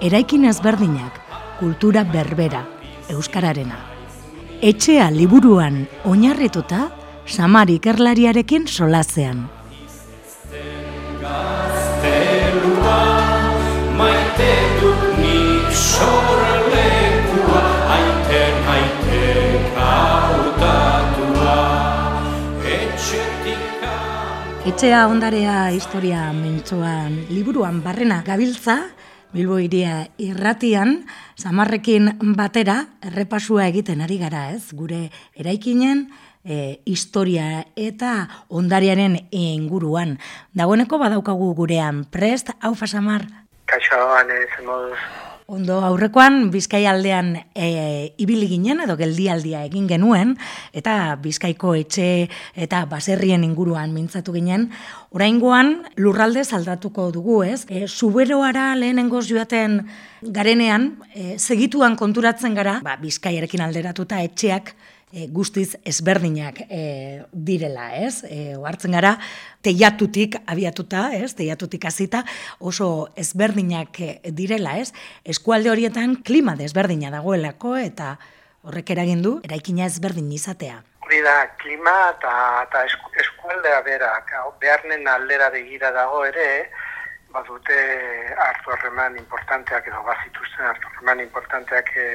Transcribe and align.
eraikin 0.00 0.46
ezberdinak, 0.48 1.20
kultura 1.60 2.04
berbera, 2.08 2.64
euskararena. 3.12 3.76
Etxea 4.64 5.10
liburuan 5.12 5.82
oinarrituta, 6.08 6.88
samar 7.26 7.68
ikerlariarekin 7.72 8.68
solazean. 8.68 9.48
Etxea 24.70 25.00
ondarea 25.08 25.54
historia 25.74 26.30
mentzoan 26.32 27.16
liburuan 27.28 27.80
barrena 27.84 28.20
gabiltza, 28.24 28.78
Bilbo 29.30 29.60
iria 29.62 30.08
irratian, 30.18 31.04
samarrekin 31.38 32.10
batera, 32.34 32.80
errepasua 33.06 33.68
egiten 33.70 34.02
ari 34.02 34.18
gara 34.18 34.48
ez, 34.50 34.72
gure 34.74 35.04
eraikinen, 35.38 36.08
e, 36.42 36.80
historia 36.84 37.64
eta 37.78 38.26
ondariaren 38.48 39.20
inguruan. 39.30 40.18
Dagoeneko 40.58 40.98
badaukagu 40.98 41.54
gurean, 41.54 42.04
prest, 42.10 42.50
hau 42.60 42.74
fasamar? 42.74 43.28
Kaixo, 43.70 44.02
ane, 44.18 44.46
moduz. 44.66 44.98
Ondo 45.50 45.80
aurrekoan 45.82 46.52
Bizkai 46.54 46.84
aldean 46.86 47.32
e, 47.58 48.14
ibili 48.22 48.46
ginen 48.46 48.84
edo 48.84 48.94
geldialdia 48.94 49.64
egin 49.66 49.88
genuen 49.90 50.36
eta 50.78 51.16
Bizkaiko 51.18 51.72
etxe 51.74 52.04
eta 52.54 52.84
baserrien 52.86 53.42
inguruan 53.42 53.90
mintzatu 53.90 54.30
ginen. 54.36 54.68
Oraingoan 55.10 55.72
lurralde 55.98 56.44
aldatuko 56.54 57.08
dugu, 57.10 57.40
ez? 57.42 57.64
E, 57.66 57.88
Zuberoara 57.88 58.76
lehenengoz 58.78 59.24
joaten 59.26 59.80
garenean, 60.22 60.92
e, 61.14 61.34
segituan 61.38 61.98
konturatzen 61.98 62.54
gara, 62.54 62.78
ba, 62.86 62.94
Bizkaiarekin 63.02 63.66
alderatuta 63.66 64.22
etxeak 64.22 64.76
e, 65.12 65.26
guztiz 65.28 65.76
ezberdinak 65.84 66.62
e, 66.68 67.22
direla, 67.32 67.90
ez? 67.96 68.22
E, 68.24 68.56
oartzen 68.56 68.96
gara, 68.96 69.16
teiatutik 69.62 70.36
abiatuta, 70.46 71.10
ez? 71.16 71.32
Teiatutik 71.38 71.84
hasita 71.86 72.24
oso 72.58 73.08
ezberdinak 73.16 74.00
direla, 74.36 74.76
ez? 74.78 74.92
Eskualde 75.24 75.72
horietan 75.72 76.16
klima 76.26 76.56
desberdina 76.58 77.10
dagoelako 77.14 77.76
eta 77.80 78.16
horrek 78.62 78.92
eragin 78.96 79.22
du 79.24 79.38
eraikina 79.46 79.86
ezberdin 79.88 80.30
izatea. 80.36 80.82
Hori 81.06 81.22
da, 81.26 81.36
klima 81.58 81.96
eta, 82.12 82.32
eta 82.68 82.84
eskualdea 83.24 83.80
bera, 83.82 84.12
beharnen 84.60 85.08
aldera 85.08 85.50
begira 85.50 85.90
dago 85.96 86.22
ere, 86.28 86.50
badute 87.34 87.78
hartu 88.44 88.72
harreman 88.74 89.16
importanteak 89.18 89.86
edo 89.86 90.02
bazituzten 90.06 90.66
hartu 90.66 90.88
harreman 90.90 91.22
importanteak 91.24 91.90
e, 91.96 92.06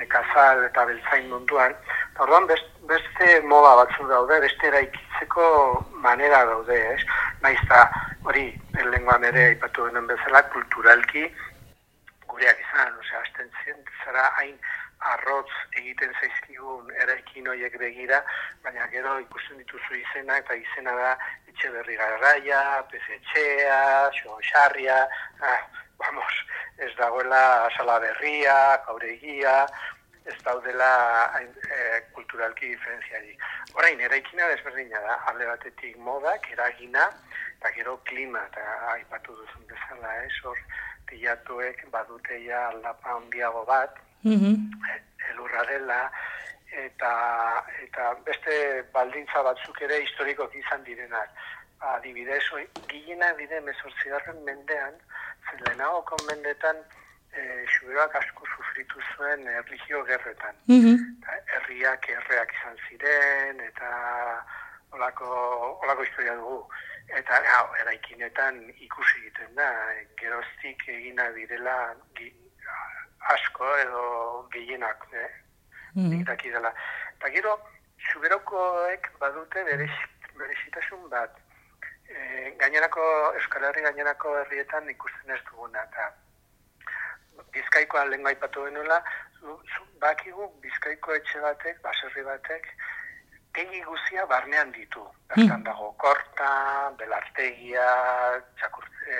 nekazal 0.00 0.64
eta 0.66 0.86
beltzain 0.88 1.28
munduan, 1.30 1.74
Orduan 2.20 2.46
beste 2.46 3.40
moda 3.48 3.72
batzu 3.80 4.06
daude, 4.08 4.40
beste 4.44 4.68
eraikitzeko 4.68 5.46
manera 6.04 6.44
daude, 6.44 6.76
ez? 6.94 7.00
Naiz 7.40 7.60
da 7.70 7.86
hori 8.28 8.50
lenguan 8.90 9.24
ere 9.24 9.46
aipatu 9.52 9.86
denen 9.88 10.06
bezala 10.10 10.42
kulturalki 10.52 11.24
gureak 12.28 12.60
izan, 12.60 12.92
osea, 13.00 13.22
hasten 13.22 13.50
zara 14.04 14.28
hain 14.40 14.58
arrotz 15.12 15.50
egiten 15.80 16.12
zaizkigun 16.20 16.92
eraikin 17.04 17.48
horiek 17.48 17.78
begira, 17.80 18.20
baina 18.64 18.86
gero 18.92 19.16
ikusten 19.24 19.58
dituzu 19.62 19.96
izena 19.98 20.36
eta 20.42 20.54
izena 20.54 20.94
da 20.98 21.14
etxe 21.48 21.70
berri 21.74 21.96
garraia, 21.96 22.60
pezetxea, 22.92 23.80
xo-xarria, 24.20 25.00
ah, 25.40 25.58
vamos, 26.04 26.44
ez 26.78 26.92
dagoela 27.00 27.42
sala 27.76 27.98
berria, 28.04 28.56
kauregia, 28.86 29.56
ez 30.24 30.36
daudela 30.44 30.90
e, 31.40 32.00
kulturalki 32.14 32.68
diferentziari. 32.74 33.36
Orain, 33.74 34.00
eraikina 34.00 34.48
desberdina 34.48 35.00
da, 35.06 35.18
alde 35.30 35.46
batetik 35.46 35.96
modak, 35.98 36.46
eragina, 36.52 37.08
eta 37.58 37.72
gero 37.76 37.96
klima, 38.08 38.44
eta 38.50 38.66
aipatu 38.94 39.34
duzun 39.38 39.66
bezala, 39.70 40.14
ez, 40.26 40.34
hor, 40.44 40.58
tilatuek 41.10 41.84
baduteia 41.90 42.68
aldapa 42.68 43.16
handiago 43.16 43.64
bat, 43.64 43.98
mm 44.22 44.38
-hmm. 44.38 44.54
elurra 45.30 45.64
dela, 45.70 46.00
eta, 46.84 47.12
eta 47.82 48.14
beste 48.24 48.84
baldintza 48.92 49.42
batzuk 49.42 49.82
ere 49.82 50.00
historikoak 50.06 50.54
izan 50.54 50.84
direnak. 50.84 51.30
Adibidez, 51.82 52.44
gilena 52.88 53.32
bide 53.34 53.60
mesortzigarren 53.60 54.44
mendean, 54.44 54.94
lehenago 55.66 56.02
konmendetan, 56.02 56.76
e, 57.32 57.64
xuberoak 57.74 58.14
asko 58.20 58.46
sufritu 58.56 59.00
zuen 59.14 59.46
erligio 59.48 60.04
gerretan. 60.04 60.56
Mm 60.66 60.98
Herriak 61.56 62.08
erreak 62.08 62.52
izan 62.58 62.78
ziren, 62.88 63.60
eta 63.60 63.90
olako, 64.92 65.26
olako 65.84 66.02
historia 66.02 66.34
dugu. 66.36 66.62
Eta 67.18 67.40
ja, 67.44 67.58
eraikinetan 67.82 68.60
ikusi 68.86 69.20
egiten 69.20 69.54
da, 69.56 69.68
geroztik 70.20 70.84
egina 70.88 71.28
direla 71.36 71.76
asko 73.34 73.76
edo 73.84 74.02
gehienak, 74.52 75.06
eh? 75.12 75.30
Mm 75.94 76.24
dela. 76.42 76.72
Eta 77.16 77.30
gero, 77.30 77.58
xuberokoek 78.10 79.08
badute 79.20 79.64
berezitasun 79.64 81.08
bat. 81.10 81.38
E, 82.08 82.50
gainerako, 82.60 83.02
Euskal 83.38 83.64
Herri 83.64 83.82
gainerako 83.82 84.36
herrietan 84.40 84.88
ikusten 84.90 85.30
ez 85.30 85.40
duguna, 85.50 85.84
eta 85.84 86.10
bizkaikoa 87.52 88.04
lehen 88.08 88.24
gaipatu 88.26 88.64
genuela, 88.66 89.02
bakigu 90.00 90.48
bizkaiko 90.62 91.14
etxe 91.14 91.40
batek, 91.40 91.80
baserri 91.82 92.24
batek, 92.26 92.68
tegi 93.54 93.82
guzia 93.86 94.26
barnean 94.26 94.72
ditu. 94.72 95.04
Bertan 95.28 95.58
hmm. 95.60 95.66
dago 95.68 95.90
korta, 96.02 96.52
belartegia, 97.00 97.88
txakurte, 98.60 99.18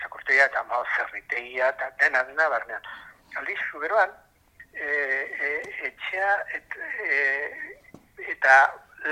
txakurtegia 0.00 0.48
eta 0.50 0.64
mao 0.70 0.84
zerritegia, 0.96 1.70
eta 1.74 1.90
dena 2.02 2.24
dena 2.30 2.48
barnean. 2.54 2.90
Aldiz, 3.38 3.58
zuberoan, 3.70 4.12
e, 4.72 4.88
e, 4.88 5.52
etxea 5.90 6.34
et, 6.58 6.76
e, 7.06 7.16
eta 8.34 8.58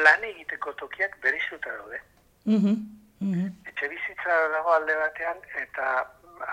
lan 0.02 0.28
egiteko 0.32 0.74
tokiak 0.82 1.18
berizuta 1.22 1.72
daude. 1.78 2.02
Mm 2.44 2.60
-hmm. 2.62 3.50
Etxe 3.70 3.88
bizitza 3.88 4.36
dago 4.52 4.72
alde 4.72 4.94
batean, 4.96 5.38
eta 5.62 5.86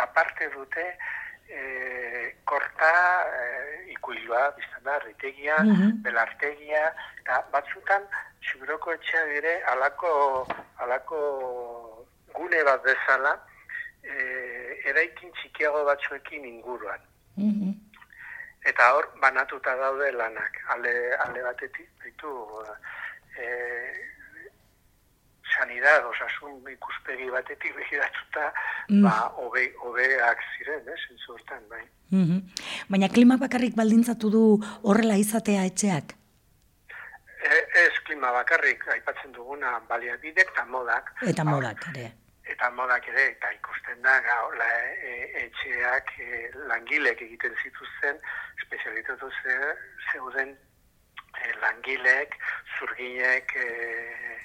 aparte 0.06 0.50
dute, 0.56 0.85
e, 1.50 2.36
korta 2.46 2.92
e, 3.28 3.92
ikuilua, 3.94 4.52
biztan 4.58 4.84
da, 4.84 5.00
ritegia, 5.06 5.58
mm 5.64 6.02
belartegia, 6.04 6.84
eta 7.22 7.40
batzutan, 7.54 8.04
subiroko 8.42 8.94
etxea 8.94 9.26
dire, 9.31 9.56
alako, 9.72 10.14
alako 10.84 11.20
gune 12.36 12.64
bat 12.68 12.84
bezala, 12.84 13.36
e, 14.04 14.14
eraikin 14.92 15.31
txikiago 15.40 15.86
batzuekin 15.90 16.46
inguruan. 16.46 17.09
Mm 17.38 17.74
Eta 18.63 18.94
hor, 18.96 19.10
banatuta 19.19 19.74
daude 19.75 20.13
lanak, 20.16 20.60
alde, 20.72 20.92
alde 21.19 21.42
batetik, 21.44 21.89
ditu, 22.00 22.30
e, 23.36 23.48
sanidad, 25.57 26.05
osasun 26.05 26.61
ikuspegi 26.71 27.29
batetik 27.29 27.75
begiratuta, 27.75 28.50
mm. 28.89 29.03
ba, 29.05 29.15
obe, 29.45 29.67
obeak 29.88 30.41
ziren, 30.55 30.88
eh, 30.88 31.00
zentzu 31.07 31.38
bai. 31.69 31.83
Mm 32.09 32.25
-hmm. 32.25 32.41
Baina 32.89 33.09
klimak 33.09 33.39
bakarrik 33.39 33.75
baldintzatu 33.75 34.29
du 34.29 34.44
horrela 34.83 35.15
izatea 35.17 35.65
etxeak? 35.65 36.15
E, 37.44 37.55
ez 37.85 37.95
klima 38.05 38.31
bakarrik, 38.31 38.88
aipatzen 38.88 39.31
duguna 39.31 39.79
baliabidek 39.89 40.51
eta 40.53 40.65
modak. 40.65 41.13
Eta 41.21 41.44
modak, 41.44 41.88
ere. 41.94 42.11
Eta 42.53 42.69
modak 42.69 43.07
ere, 43.07 43.25
eta 43.31 43.51
ikusten 43.51 44.01
da, 44.01 44.19
gaula, 44.21 44.69
e, 45.09 45.11
etxeak 45.45 46.13
e, 46.19 46.51
langilek 46.69 47.21
egiten 47.21 47.55
zituzten, 47.63 48.15
espezialitatu 48.61 49.29
zeuden 50.11 50.55
e, 51.41 51.53
langilek, 51.61 52.38
zurginek, 52.77 53.55
e, 53.55 54.43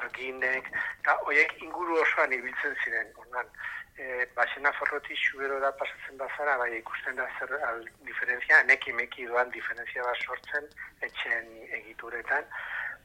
arginek, 0.00 0.70
eta 1.00 1.16
horiek 1.24 1.56
inguru 1.62 2.00
osoan 2.02 2.32
ibiltzen 2.32 2.76
ziren, 2.84 3.10
ordan, 3.22 3.50
e, 3.96 4.26
basena 4.36 4.72
forroti 4.78 5.16
xubero 5.16 5.58
da 5.60 5.72
pasatzen 5.80 6.18
bazara, 6.20 6.56
bai 6.60 6.70
ikusten 6.78 7.16
da 7.16 7.26
zer 7.38 7.52
al, 7.68 7.84
diferentzia, 8.08 8.62
neki 8.70 8.92
meki 8.92 9.26
doan 9.30 9.50
diferentzia 9.50 10.04
bat 10.06 10.24
sortzen 10.24 10.68
etxen 11.08 11.52
egituretan, 11.80 12.44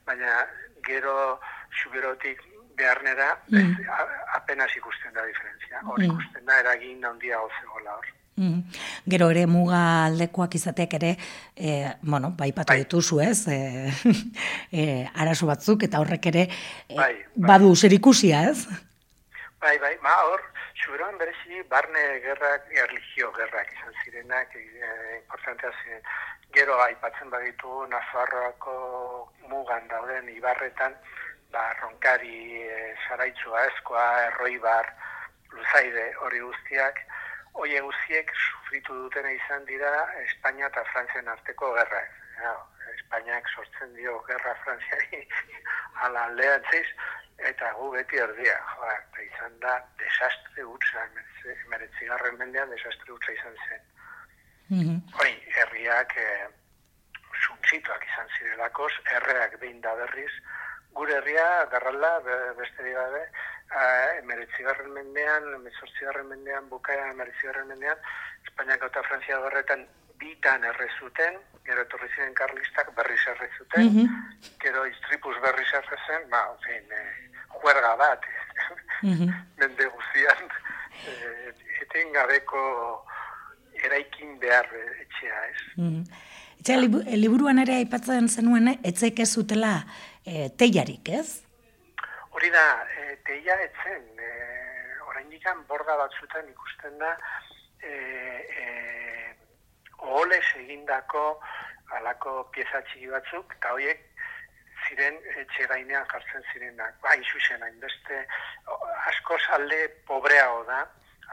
baina 0.05 0.45
gero 0.87 1.39
xuberotik 1.81 2.41
beharnera 2.75 3.35
mm. 3.47 3.85
apenas 4.35 4.75
ikusten 4.75 5.13
da 5.13 5.25
diferentzia. 5.25 5.83
Hor 5.85 5.99
mm. 5.99 6.09
ikusten 6.09 6.49
da 6.49 6.59
eragin 6.63 7.05
handia 7.05 7.39
gozegola 7.45 7.99
hor. 7.99 8.09
Mm. 8.41 8.61
Gero 9.05 9.27
ere 9.29 9.43
muga 9.45 9.79
aldekoak 10.07 10.55
izateak 10.57 10.95
ere, 10.97 11.11
e, 11.55 11.93
bueno, 12.01 12.31
bai 12.37 12.49
patu 12.57 12.73
bai. 12.73 12.79
dituzu 12.81 13.19
ez, 13.21 13.45
e, 13.53 13.59
e, 14.81 14.85
arazo 15.13 15.45
batzuk, 15.45 15.85
eta 15.85 16.01
horrek 16.01 16.25
ere 16.31 16.47
e, 16.47 16.95
bai, 16.95 17.13
bai. 17.35 17.51
badu 17.51 17.75
zer 17.75 17.93
ikusia 17.93 18.41
ez? 18.49 18.65
Bai, 19.61 19.75
bai, 19.77 19.93
ma 20.01 20.15
hor, 20.25 20.41
xuberoan 20.81 21.21
berezi 21.21 21.61
barne 21.69 22.01
gerrak, 22.25 22.65
erligio 22.85 23.29
gerrak 23.37 23.69
izan 23.77 23.93
zirenak, 24.01 24.57
e, 24.57 24.89
importantea 25.19 25.69
ziren. 25.83 26.01
Gero 26.57 26.81
aipatzen 26.81 27.29
baditu 27.29 27.85
Nafarroako 27.93 28.73
mugan 29.53 29.85
dauden 29.93 30.33
ibarretan, 30.33 30.97
ba, 31.53 31.69
ronkari, 31.83 32.57
e, 32.65 32.95
saraitzua, 33.05 33.67
eskoa, 33.69 34.09
erroibar, 34.31 34.89
luzaide 35.53 36.09
hori 36.25 36.41
guztiak, 36.41 37.05
hoi 37.53 37.79
guztiek 37.79 38.31
sufritu 38.35 38.93
dutena 39.03 39.31
izan 39.31 39.65
dira 39.65 39.91
Espainia 40.23 40.67
eta 40.67 40.83
Frantzian 40.91 41.27
arteko 41.27 41.73
gerra. 41.77 42.01
Ja, 42.41 42.53
Espainiak 42.93 43.49
sortzen 43.55 43.93
dio 43.95 44.19
gerra 44.27 44.55
Frantziari 44.63 45.27
ala 46.05 46.23
aldean 46.29 46.63
eta 47.51 47.73
gu 47.77 47.91
beti 47.91 48.17
erdia. 48.23 48.57
Eta 48.93 49.21
izan 49.25 49.59
da 49.59 49.75
desastre 49.99 50.65
utza, 50.65 51.05
emeretzigarren 51.65 52.37
mendean 52.37 52.69
desastre 52.69 53.13
utza 53.13 53.31
izan 53.31 53.55
zen. 53.67 53.85
Mm 54.69 54.81
-hmm. 54.81 54.99
Hoi, 55.19 55.31
herriak 55.55 56.17
e, 56.17 56.27
suntzituak 57.45 58.05
izan 58.13 58.27
zirelakoz, 58.37 58.91
herreak 59.05 59.59
behin 59.59 59.81
da 59.81 59.95
berriz, 59.95 60.31
gure 60.93 61.15
herria, 61.17 61.65
garrala, 61.71 62.19
beste 62.57 62.83
dira 62.83 63.09
be, 63.09 63.23
emeretzigarren 64.19 64.91
mendean, 64.93 65.53
emezortzigarren 65.55 66.27
mendean, 66.27 66.69
bukaia 66.69 67.07
emeretzigarren 67.11 67.67
mendean, 67.67 67.97
Espainiako 68.47 68.89
eta 68.91 69.03
Frantzia 69.07 69.39
horretan 69.39 69.85
bitan 70.21 70.63
errezuten, 70.63 71.37
gero 71.65 71.85
etorri 71.85 72.09
ziren 72.15 72.33
karlistak 72.37 72.91
berriz 72.97 73.21
errezuten, 73.33 73.85
mm 73.85 73.95
-hmm. 73.97 74.49
gero 74.63 74.85
istripuz 74.89 75.35
berriz 75.45 75.69
errezen, 75.79 76.27
ba, 76.29 76.41
fin, 76.65 76.85
e, 76.91 77.01
juerga 77.61 77.95
bat, 78.03 78.27
mm 79.03 79.13
-hmm. 79.13 79.33
mende 79.57 79.85
guztian, 79.95 80.43
e, 81.07 81.13
eten 81.81 82.13
gabeko 82.13 82.61
eraikin 83.83 84.39
behar 84.39 84.67
etxea, 85.05 85.45
ez? 85.51 85.61
Mm 85.77 85.89
-hmm. 85.89 86.03
Etxea, 86.59 86.77
liburuan 87.17 87.59
ere 87.59 87.75
aipatzen 87.81 88.29
zenuen, 88.29 88.67
etzeik 88.83 89.19
ez 89.19 89.31
zutela 89.33 89.73
e, 90.25 90.49
teiarik, 90.57 91.09
ez? 91.09 91.41
Hori 92.29 92.49
da, 92.49 92.65
e, 92.97 93.00
teia 93.31 93.55
etzen, 93.63 94.07
e, 94.19 94.29
orain 95.07 95.29
dikan 95.31 95.63
borda 95.69 95.95
batzutan 96.03 96.49
ikusten 96.51 96.97
da, 96.99 97.11
e, 97.79 97.91
e, 98.59 98.65
oholez 100.03 100.47
egindako 100.59 101.23
alako 101.95 102.33
pieza 102.55 102.81
txiki 102.89 103.07
batzuk, 103.13 103.55
eta 103.55 103.71
horiek 103.75 104.03
ziren 104.87 105.19
etxe 105.43 105.67
gainean 105.71 106.07
jartzen 106.11 106.43
zirenak. 106.51 106.97
Ba, 107.05 107.15
isu 107.23 107.39
zen, 107.47 107.63
hainbeste, 107.63 108.19
asko 109.13 109.39
alde 109.55 109.79
pobreago 110.09 110.65
da, 110.67 110.81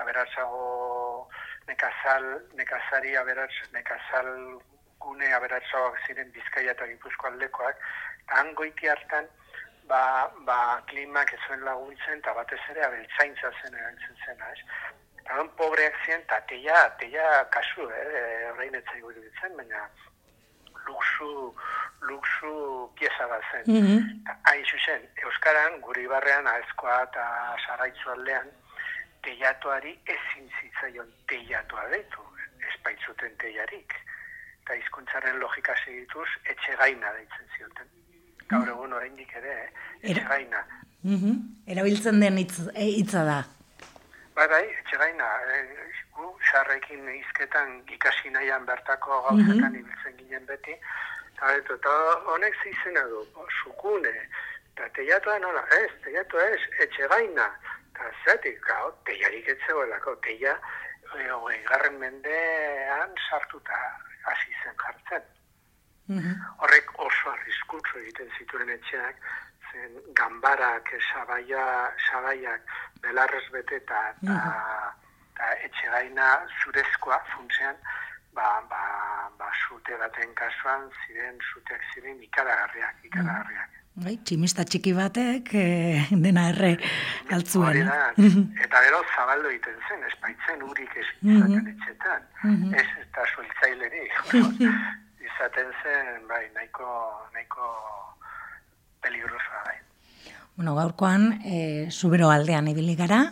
aberatzago 0.04 1.26
nekazal, 1.66 2.28
nekazari 2.60 3.16
aberatz, 3.18 3.54
nekazal 3.74 4.30
gune 5.02 5.32
aberatzagoak 5.34 5.98
ziren 6.06 6.30
bizkaia 6.36 6.76
eta 6.76 6.86
gipuzko 6.92 7.32
aldekoak, 7.32 7.82
han 8.34 8.54
goiti 8.54 8.90
hartan, 8.92 9.26
ba, 9.88 10.30
ba 10.44 10.82
klimak 10.86 11.32
ez 11.32 11.40
zuen 11.46 11.64
laguntzen, 11.64 12.20
eta 12.20 12.34
batez 12.36 12.60
ere 12.72 12.84
abeltzaintza 12.86 13.50
zen 13.62 13.74
erantzen 13.80 14.20
zena, 14.26 14.50
ez? 14.52 14.60
Eta 15.22 15.44
pobreak 15.60 15.96
ziren, 16.04 16.22
eta 16.26 16.40
teia, 16.50 16.76
teia 17.00 17.26
kasu, 17.54 17.88
eh, 17.96 18.50
horrein 18.50 18.78
etzai 18.80 19.00
gure 19.00 19.24
ditzen, 19.24 19.56
baina 19.56 19.82
luxu, 20.86 21.32
luxu 22.10 22.54
pieza 23.00 23.26
bat 23.32 23.44
zen. 23.50 23.64
Mm 23.66 23.82
-hmm. 23.86 24.80
zen, 24.86 25.08
Euskaran, 25.24 25.80
guri 25.80 26.06
barrean, 26.06 26.46
aezkoa 26.46 27.02
eta 27.02 27.24
saraitzu 27.66 28.10
aldean, 28.10 28.50
teiatuari 29.22 29.98
ezin 30.16 30.50
zitzaion 30.60 31.12
teiatua 31.28 31.88
deitu, 31.94 32.28
espaitzuten 32.72 33.36
teiarik. 33.44 33.94
Eta 34.62 34.74
hizkuntzaren 34.74 35.40
logika 35.40 35.74
segituz, 35.84 36.28
etxe 36.44 36.76
gaina 36.76 37.12
deitzen 37.12 37.48
zioten 37.56 37.97
gaur 38.48 38.68
egun 38.74 38.92
oraindik 38.92 39.32
ere, 39.40 39.54
etxegaina. 40.02 40.64
Mm 41.04 41.36
Erabiltzen 41.68 42.20
den 42.20 42.38
eh, 42.38 42.88
hitza 42.98 43.24
da. 43.24 43.38
Bai, 44.34 44.46
bai, 44.48 44.64
etxegaina. 44.80 45.28
E, 45.54 45.58
gu, 46.16 46.30
xarrekin 46.50 47.08
izketan 47.12 47.76
ikasi 47.94 48.32
nahian 48.34 48.66
bertako 48.66 49.20
gauzetan 49.28 49.72
mm 49.72 49.80
ibiltzen 49.82 50.16
ginen 50.18 50.46
beti. 50.46 50.76
Eta 51.38 51.94
honek 52.32 52.56
zizena 52.64 53.04
du, 53.12 53.22
sukune, 53.62 54.14
eta 54.72 54.88
teiatua 54.96 55.38
nola, 55.38 55.62
ez, 55.78 55.92
teiatua 56.04 56.48
ez, 56.54 56.60
etxegaina. 56.86 57.46
Eta 57.92 58.10
zetik, 58.24 58.60
gau, 58.66 58.90
teiarik 59.06 59.48
etzegoelako, 59.54 60.16
teia, 60.26 60.58
e, 61.14 61.62
garren 61.70 61.98
mendean 62.02 63.14
sartuta 63.28 63.82
hasi 64.24 64.56
zen 64.62 64.74
jartzen. 64.84 65.34
Mhm. 66.08 66.40
Horrek 66.64 66.92
oso 67.04 67.30
arriskutsu 67.34 68.00
egiten 68.02 68.30
zituen 68.38 68.70
etxeak, 68.72 69.16
zen 69.70 69.96
gambarak, 70.16 70.92
sabaia, 71.12 71.64
sabaiak, 72.08 72.76
belarrez 73.04 73.44
bete 73.52 73.76
eta 73.82 74.02
mhm. 74.22 75.02
etxe 75.64 75.90
gaina 75.92 76.28
zurezkoa 76.62 77.18
funtzean, 77.34 77.76
ba, 78.34 78.48
ba, 78.70 78.84
ba, 79.38 79.50
zute 79.68 79.98
baten 80.00 80.32
kasuan, 80.38 80.88
ziren, 81.04 81.36
zuteak 81.52 81.84
ziren 81.92 82.22
ikaragarriak, 82.22 82.94
mhm. 82.96 83.10
ikaragarriak. 83.10 83.74
Bai, 83.98 84.14
tximista 84.22 84.62
txiki 84.62 84.92
batek 84.94 85.48
e, 85.58 85.62
dena 86.24 86.44
erre 86.52 86.76
galtzuen. 87.28 87.80
eta 87.82 88.82
gero 88.86 89.02
zabaldo 89.16 89.50
egiten 89.50 89.80
zen, 89.88 90.04
espaitzen 90.06 90.62
urik 90.62 90.96
ez 91.02 91.06
izaten 91.18 91.68
etxetan. 91.74 92.28
Ez 92.78 92.88
eta 93.02 93.26
sueltzailerik. 93.34 94.22
izaten 95.48 95.72
zen, 95.82 96.26
bai, 96.28 96.44
nahiko, 96.54 96.88
nahiko 97.32 97.64
peligrosa, 99.00 99.64
bai. 99.64 99.87
Bueno, 100.58 100.74
gaurkoan, 100.74 101.38
e, 101.44 101.86
zubero 101.92 102.32
aldean 102.34 102.66
ibili 102.66 102.96
gara, 102.98 103.28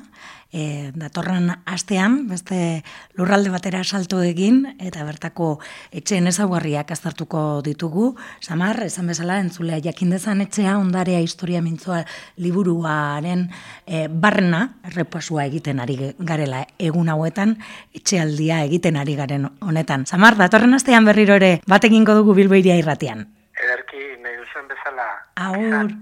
e, 0.55 0.93
datorren 0.95 1.49
astean, 1.67 2.29
beste 2.31 2.85
lurralde 3.19 3.51
batera 3.51 3.81
salto 3.83 4.21
egin, 4.23 4.61
eta 4.79 5.03
bertako 5.03 5.49
etxeen 5.91 6.31
ezaguarriak 6.31 6.95
azartuko 6.95 7.65
ditugu. 7.67 8.13
Samar, 8.39 8.79
esan 8.87 9.11
bezala, 9.11 9.41
entzulea 9.43 9.81
jakindezan 9.89 10.47
etxea, 10.47 10.79
ondarea 10.79 11.19
historia 11.19 11.65
mintzoa 11.67 12.05
liburuaren 12.39 13.49
e, 13.83 14.07
barrena, 14.07 14.63
errepasua 14.87 15.51
egiten 15.51 15.83
ari 15.83 15.99
garela 16.21 16.63
egun 16.79 17.11
hauetan, 17.11 17.59
etxealdia 17.91 18.63
egiten 18.71 19.03
ari 19.03 19.19
garen 19.19 19.51
honetan. 19.59 20.07
Samar, 20.07 20.39
datorren 20.39 20.79
astean 20.79 21.11
berriro 21.11 21.43
ere, 21.43 21.57
batekin 21.67 22.07
dugu 22.07 22.39
bilboiria 22.39 22.79
irratian. 22.79 23.27
Ederki, 23.67 24.13
nahi 24.23 24.45
duzen 24.45 24.71
bezala. 24.71 25.15
Aur 25.35 25.97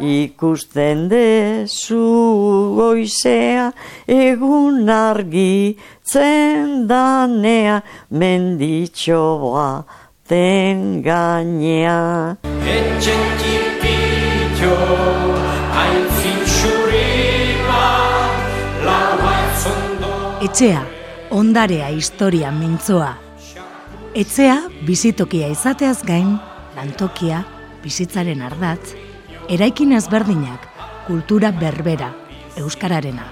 ikusten 0.00 1.08
dezu 1.08 2.00
goizea 2.76 3.72
egun 4.06 4.88
argi 4.88 5.76
zendanea 6.04 7.82
menditxo 8.10 9.22
ba 9.52 9.84
ten 10.28 11.02
gainea 11.02 12.36
Etxetipitxo 12.76 14.74
hain 15.76 16.06
Etxea, 20.46 20.82
ondarea 21.30 21.88
historia 21.90 22.52
mintzoa. 22.52 23.16
Etxea, 24.14 24.60
bizitokia 24.86 25.48
izateaz 25.50 25.98
gain, 26.06 26.36
lantokia, 26.76 27.42
bizitzaren 27.82 28.44
ardatz, 28.46 28.94
eraikin 29.48 29.92
ezberdinak, 29.92 30.68
kultura 31.06 31.52
berbera, 31.60 32.10
euskararena. 32.58 33.26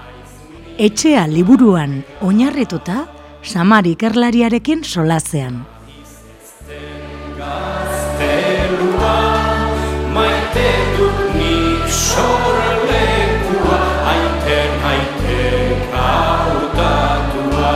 Etxea 0.77 1.27
liburuan 1.27 2.03
oinarrituta, 2.21 3.05
Samar 3.45 3.85
ikerlariarekin 3.85 4.83
solazean. 4.83 5.59
Maite 10.15 10.71
dut 10.97 11.19
nik 11.37 11.85
sorlekua, 11.93 13.79
aiten 14.13 14.71
aiten 14.91 15.85
kautatua, 15.93 17.75